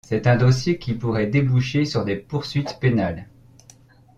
[0.09, 3.27] C'est un dossier qui pourrait déboucher sur des poursuites pénales.